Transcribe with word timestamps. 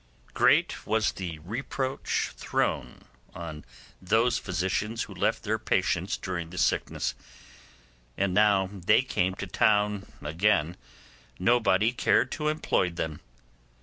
Great 0.33 0.87
was 0.87 1.11
the 1.11 1.37
reproach 1.43 2.31
thrown 2.35 3.03
on 3.35 3.63
those 4.01 4.39
physicians 4.39 5.03
who 5.03 5.13
left 5.13 5.43
their 5.43 5.59
patients 5.59 6.17
during 6.17 6.49
the 6.49 6.57
sickness, 6.57 7.13
and 8.17 8.33
now 8.33 8.67
they 8.73 9.03
came 9.03 9.35
to 9.35 9.45
town 9.45 10.07
again 10.23 10.75
nobody 11.37 11.91
cared 11.91 12.31
to 12.31 12.47
employ 12.47 12.89
them. 12.89 13.19